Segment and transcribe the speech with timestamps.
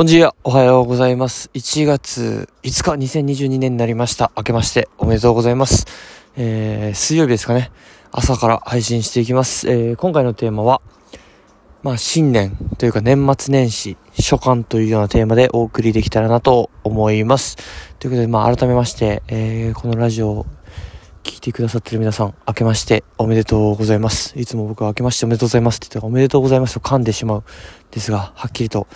[0.00, 1.50] ボンジーおはようございます。
[1.52, 4.32] 1月5日2022年になりました。
[4.34, 5.84] 明けましておめでとうございます。
[6.38, 7.70] えー、水曜日ですかね。
[8.10, 9.70] 朝から配信していきます。
[9.70, 10.80] えー、今回のテーマは、
[11.82, 17.58] まあ新年というか年末年始、初夏というようなテーマでお送りできたらなと思います。
[17.98, 20.46] ということで、まあ改めまして、えー、このラジオ
[21.22, 24.38] 聞いてくださってる皆さん、明けましておめでとうございます。
[24.38, 27.44] いつも僕は明けましておめでとうございますって言ったらおめでとうございますと噛んでしまう。
[27.90, 28.86] ですが、はっきりと、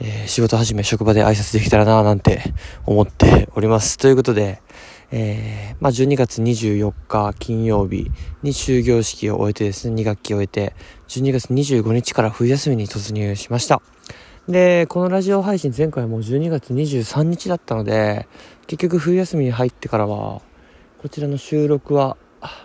[0.00, 2.54] えー、仕事始め、職場で挨拶できたらななんて
[2.86, 3.98] 思っております。
[3.98, 4.62] ということで、
[5.10, 8.10] えー、まあ、12月24日金曜日
[8.42, 10.74] に終業式を終えてですね、2学期を終えて、
[11.08, 13.82] 12月25日から冬休みに突入しました。
[14.48, 18.26] で、このラジオ配信前回も12月23日だったので、
[18.66, 20.40] 結局冬休みに入ってからは、
[21.02, 22.16] こちらの収録は、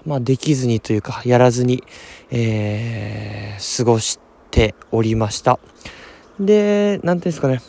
[0.06, 1.84] まあ、できずにというか、やらずに、
[2.30, 4.20] えー、過ごし
[4.52, 5.60] ておりました。
[6.40, 7.62] で、なんていうんですかね。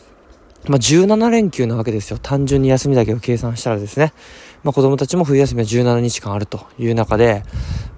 [0.67, 2.19] まあ、17連休なわけですよ。
[2.21, 4.13] 単純に休みだけを計算したらですね。
[4.63, 7.41] まあ、子供たちも冬休みは17日間あるという中で、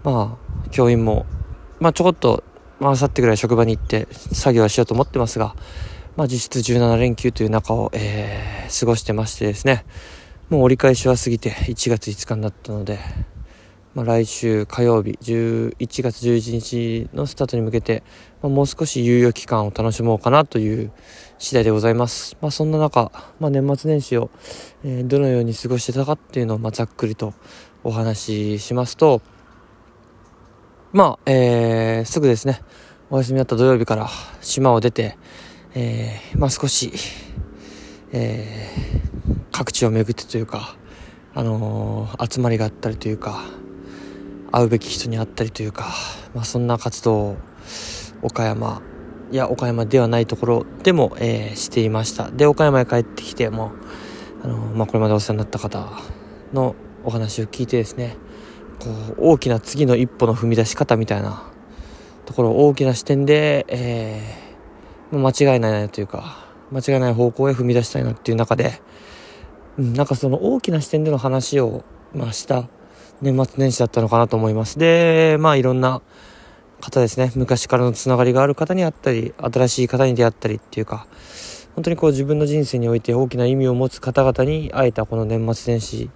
[0.05, 1.25] まあ、教員も、
[1.81, 2.41] まあ、ちょこっと、
[2.79, 5.57] まあ、明後日ぐらい職場に行って作業はしようと思ってますが、
[6.15, 9.83] まあ、実質17連休という中を、えー、過ごしてましてですね。
[10.51, 12.99] もう折り返しは過ぎて1月5日になったので、
[13.95, 18.03] まあ、来週火曜日11月11日のスタートに向けて、
[18.41, 20.91] まあ、もう少し猶予期間を楽しもうかなという
[21.39, 22.35] 次第でございます。
[22.41, 24.29] まあ、そんな中、まあ、年末年始を、
[24.83, 27.33] えー、どのように過ごしてたかっていうのを、ま、ざっくりと
[27.85, 29.21] お話ししますと、
[30.91, 32.59] まあ、えー、すぐですね、
[33.09, 34.09] お休みだった土曜日から
[34.41, 35.17] 島を出て、
[35.75, 36.91] えー、ま少し、
[38.11, 39.10] えー、
[39.51, 40.75] 各地を巡ってというか、
[41.33, 43.43] あのー、集まりがあったりというか
[44.51, 45.93] 会うべき人に会ったりというか、
[46.33, 47.37] まあ、そんな活動を
[48.21, 48.81] 岡山
[49.31, 52.29] いや岡山ではないところでも、えー、していました。
[52.31, 53.71] で岡山へ帰ってきても
[54.43, 55.87] あのー、まあ、これまでお世話になった方
[56.53, 58.17] のお話を聞いてですね
[58.79, 61.43] こう大きな次の一歩の踏み出し方みたいな
[62.25, 68.81] ところ大きな視点で、えー、間違いないなというか間違いない方向へ踏み出したいなっていう中で、
[69.81, 71.83] うん、なんかその大きな視点での話を、
[72.13, 72.69] まあ、した
[73.21, 74.77] 年末年始だったのかなと思います。
[74.77, 76.03] で、まあいろんな
[76.81, 81.07] 方ですね、昔からのつながりがある方に会ったり、新しい方に出会ったりっていうか、
[81.73, 86.09] 本当にこう自分の人生において大きな意味を持つ方々に会えたこの年末年始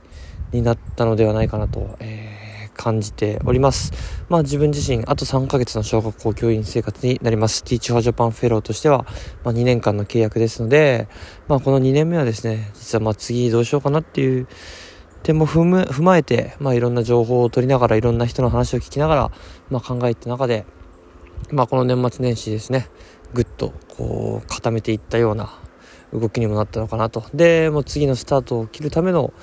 [0.51, 2.44] になったのではないかなと、えー、
[2.75, 3.91] 感じております。
[4.29, 7.63] まあ自分自身、あと3ヶ月の小学校教員生活になります。
[7.63, 9.05] Teach For Japan フェローとしては、
[9.43, 11.07] まあ、2年間の契約ですので、
[11.47, 14.47] まあこの2年目はですね、実はまあ次どうしようかなっていう
[15.23, 19.31] 点も踏む踏まえて、まあいろんな情報を取りながら、いろんな人の話を聞きながら、
[19.69, 20.65] まあ考えて中で、
[21.51, 22.89] まあこの年末年始ですね、
[23.33, 25.59] ぐっとこう固めていったような
[26.13, 27.23] 動きにもなったのかなと。
[27.33, 29.33] で、もう次のスタートを切るための、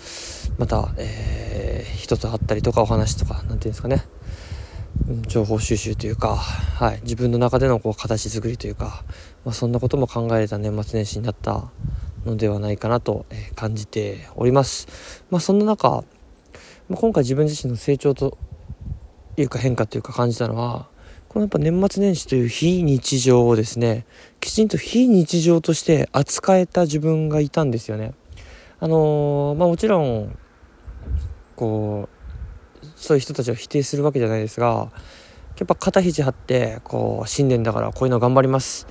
[0.58, 1.51] また、えー、
[1.96, 4.04] 人と会ったりとかお話とか、なんていうんですかね、
[5.26, 9.04] 情報収集というか、はい、自分の中でのこう形作りというか、
[9.44, 11.70] まあ、そんなことも考えた年末年始になった
[12.24, 15.24] のではないかなと感じております。
[15.30, 16.04] まあ、そんな中、
[16.88, 18.38] まあ、今回自分自身の成長と
[19.36, 20.86] いうか変化というか感じたのは、
[21.28, 24.04] このやっぱ年末年始という非日常をですね、
[24.40, 28.12] きちんと非日常として扱えた自分がいたんですよね。
[28.80, 30.36] あのー、まあもちろん、
[31.62, 32.08] こ
[32.82, 34.90] う、そういう人たちを否定するわけじゃないですが、
[35.58, 38.88] やっぱ肩肘張って、こう、新年だからこういうの頑張ります。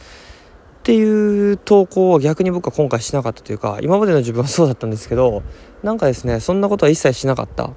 [0.80, 5.44] っていう投稿を逆に僕は今回しなかったというか、今までの自分はそうだったんですけど、
[5.84, 7.72] なんかですね、そんなことは一切しなかった。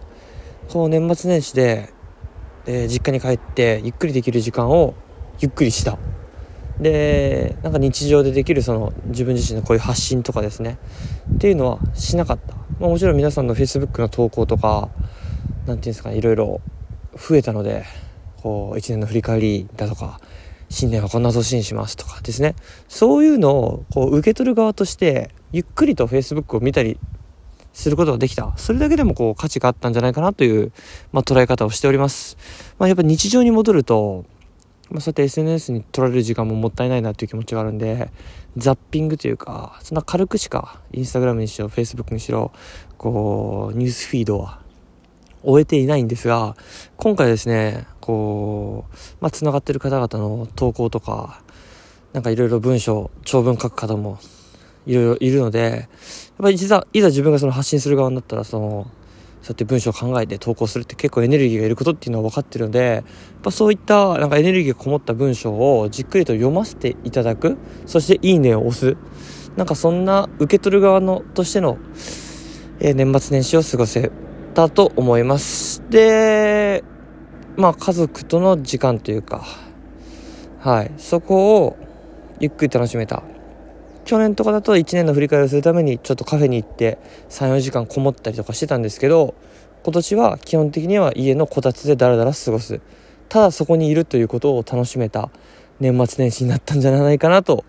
[0.68, 1.92] こう年末年始で、
[2.66, 4.94] え、実家に帰ってゆっくりできる時間を
[5.40, 5.98] ゆっくりした。
[6.80, 10.78] で、なんか日常でできるその自分自身のこういう発信とかですね、
[11.34, 12.54] っていうのはしなかった。
[12.80, 16.60] まあ、もちろん皆さんの Facebook の投稿とか、何て言うんですかね、いろいろ
[17.16, 17.84] 増えたので、
[18.42, 20.20] こう、一年の振り返りだとか、
[20.68, 22.56] 新年はこんな年にしますとかですね。
[22.88, 26.98] そういうのをこう受け取る側として、ゆっくりと Facebook を見たり
[27.72, 28.52] することができた。
[28.56, 30.72] それだけでもこう価値があったんじゃないかなという、
[31.12, 32.36] まあ、捉え方をしております。
[32.78, 34.24] まあ、やっぱ日常に戻ると、
[34.94, 38.12] まあ、そうやって SNS に取られる時間ももったいないなという気持ちがあるんで、
[38.56, 42.52] ザッピングというか、そんな軽くしか、インスタグラムにしろ、フェイスブックにしろ、
[42.96, 44.60] こう、ニュースフィードは
[45.42, 46.54] 終えていないんですが、
[46.96, 51.42] 今回ですね、こう、まあ、繋がってる方々の投稿とか、
[52.12, 54.20] なんかいろいろ文章、長文書く方も
[54.86, 55.88] いろいろいるので、やっ
[56.38, 58.86] ぱり実は、いざ自分がその発信する側になったら、その、
[59.44, 63.04] そうやって文章を考えて投稿するって結構エネルギーがいることっていうのは分かってるので、やっ
[63.42, 68.96] ぱそういったなんかエネルギーがこもった文章をじっくりと読ませていただく、そしていいねを押す。
[69.54, 71.76] なんかそんな受け取る側のとしての、
[72.80, 74.10] えー、年末年始を過ごせ
[74.54, 75.82] たと思います。
[75.90, 76.82] で、
[77.56, 79.44] まあ家族との時間というか、
[80.60, 81.76] はい、そこを
[82.40, 83.22] ゆっくり楽しめた。
[84.04, 86.98] 去年とかだと1年の振り返りをするためにちょっとカフェに行って
[87.30, 89.34] 34時間こもったりとかしてたんですけど
[89.82, 92.80] 今年は基本的には家のこたつでダラダラ過ごす。
[93.28, 95.30] ただそこにいるということを楽しめた
[95.80, 97.64] 年末年始になったんじゃないかなと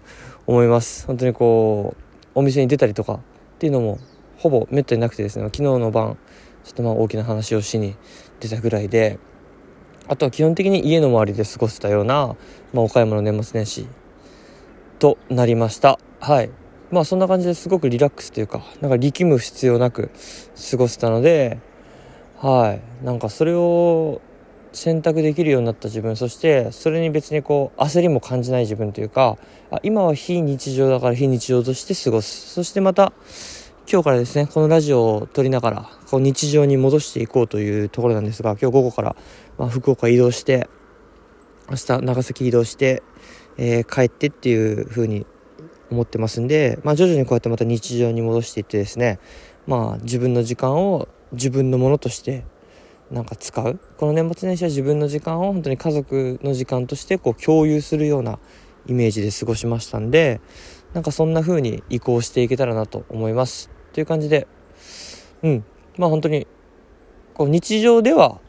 [0.48, 1.08] 思います。
[1.08, 3.20] 本当にこうお店に出たりとかっ
[3.60, 4.00] ていうのも
[4.38, 5.46] ほぼめったになくてですね。
[5.46, 6.18] 昨日の晩
[6.64, 7.96] ちょっとまあ大きな話をしに
[8.40, 9.20] 出たぐらいで
[10.08, 12.36] あとは基本的に家の周りで過ごせたような、
[12.74, 13.88] まあ、岡山の年末年始
[15.00, 16.00] となりました。
[16.26, 16.50] はい。
[16.90, 20.10] まあそんな感じですごくリラックスというかなんか力む必要なく
[20.72, 21.60] 過ごせたので
[22.40, 23.06] はい。
[23.06, 24.24] なんかそれを
[24.74, 29.38] 選択できるようになった自分そしてそれに別にこう焦りも感じない自分というか
[29.70, 32.54] あ今は非日常だから非日常として過ごす。
[32.56, 33.14] そしてまた
[33.88, 39.16] 今日からですねこのラジオを撮りながらこう日常に戻していこうというところなんですが今日午後から、
[39.60, 40.68] まあ、福岡移動して
[41.70, 43.04] 明日長崎移動して、
[43.58, 45.28] えー、帰ってっていう風に
[45.96, 49.20] 思ってますんで、まあ、徐々にこうやってまた日常に戻していってですね
[49.66, 52.46] まあ自分の時間を自分のものとして
[53.12, 53.80] なんか使う。
[53.98, 58.40] この年末年始は自分の時間を本当に家族の時間としてこう共有するような
[58.88, 60.42] イメージで過ごしましたんで
[60.94, 63.70] なんかそんな風に移行していけたらなと思います。
[63.94, 64.48] という感じで
[65.44, 65.66] うん。
[65.98, 66.48] まあ本当に
[67.34, 68.40] こう日常では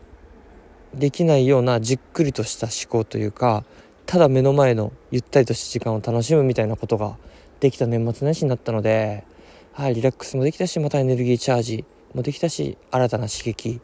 [0.95, 3.65] できないようなじっくりとした思考というか
[4.07, 7.17] ただ目の前のゆったりとした時間を楽しむみたいなことが
[7.59, 9.25] できた年末年始になったので、
[9.73, 13.81] はい、リラックスもできたしまたエネルギーチャージもできたし新たな刺激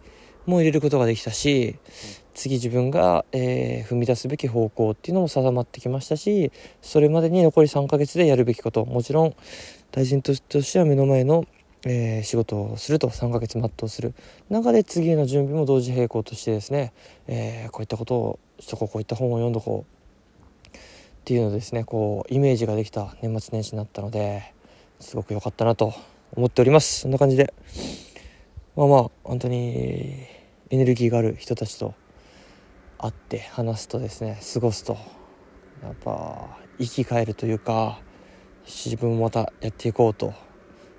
[0.46, 1.76] も入れることができたし
[2.34, 9.34] 次自分が、えー、踏み出すべき方向っていうのも定まってきましたしそれまでに残り3ヶ月でやるべきこともちろん
[9.90, 10.40] 大臣とし
[10.72, 11.46] ては目の前の、
[11.84, 14.14] えー、仕事をすると3ヶ月全うする
[14.50, 16.92] 中で次への準備も同時並行としてですね、
[17.26, 20.01] えー、こういったことをしとこうこういった本を読んどこう
[21.22, 24.42] っていうのですねこうイメージができた年末年始になったので
[24.98, 25.94] すごく良かったなと
[26.34, 27.02] 思っております。
[27.02, 27.54] そんな感じで。
[28.74, 30.26] まあまあ本当に
[30.70, 31.94] エネルギーがある人たちと
[32.98, 34.94] 会って話すとですね過ごすと
[35.82, 38.00] やっぱ生き返るというか
[38.66, 40.34] 自分もまたやっていこうと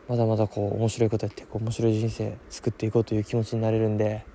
[0.08, 4.26] まだまだこう面白いことやってこう面白い人生作っていこうという気持ちになれるんで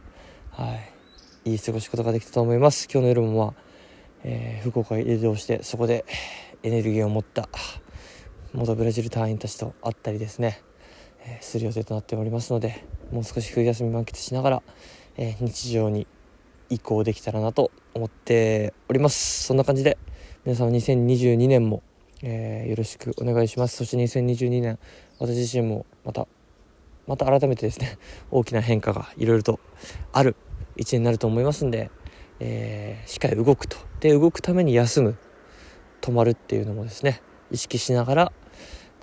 [0.50, 2.88] はいいい過ごし方ができたと思います。
[2.92, 3.67] 今日の夜もまあ、
[4.24, 6.04] えー、福岡へ移動してそこで
[6.62, 7.48] エネルギーを持った
[8.52, 10.62] 元ブラジル隊員たちと会ったりですね、
[11.24, 14.62] えー、する予定となっておりますのでもう少し冬休み満喫しながら、
[15.16, 16.06] えー、日常に
[16.70, 19.44] 移行できたらなと思っております。
[19.44, 19.96] そんな感じで
[20.44, 21.82] 皆様2022年も、
[22.22, 23.76] えー、よろしくお願いします。
[23.76, 24.78] そして2022年
[25.18, 26.26] 私自身もまた
[27.06, 27.98] また改めてですね
[28.30, 29.60] 大きな変化がいろいろと
[30.12, 30.36] ある
[30.76, 31.90] 一年になると思いますんで、
[32.40, 33.76] えー、しっかり動くと。
[34.00, 35.18] で動くために休む
[36.00, 37.20] 止まるっていうのもですね
[37.50, 38.32] 意識しながら、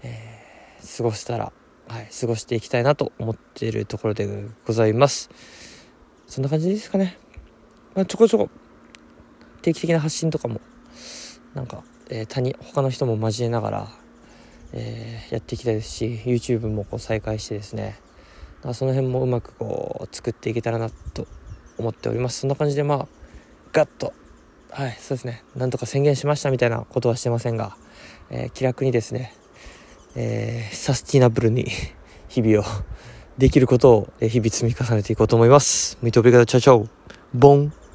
[0.03, 1.51] えー、過ごしたら
[1.87, 5.29] はい、過ごしていきたいなと思っているところでございます。
[6.25, 7.19] そんな感じですかね、
[7.93, 8.49] まあ、ちょこちょこ
[9.61, 10.61] 定期的な発信とかも
[11.53, 13.87] なんか、えー、他に他の人も交えながら、
[14.73, 17.99] えー、やっていきたいですし YouTube もこう再開してですね
[18.73, 21.27] その辺もうまくこう作っていけたらなと
[21.77, 22.39] 思っております。
[22.39, 23.07] そんな感じでまあ
[23.75, 24.13] ガッと
[24.71, 27.75] はいそうですねなんとか宣言しましたみたいなことはしてませんが、
[28.29, 29.33] えー、気楽にですね
[30.15, 31.65] えー、サスティナブルに
[32.29, 32.71] 日々を
[33.37, 35.97] できることを日々積み重ねていこうと思います。
[36.01, 36.89] 見とべがちゃちゃう。
[37.33, 37.85] ボン tchau, tchau.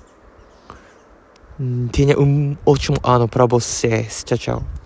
[1.59, 4.23] Bom dia, um ótimo ano para vocês.
[4.25, 4.80] Tchau, tchau.